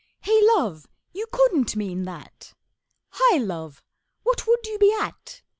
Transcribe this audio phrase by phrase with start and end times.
[0.21, 2.55] 'Hey, Love, you couldn't mean that!
[3.09, 3.83] Hi, Love,
[4.23, 5.43] what would you be at?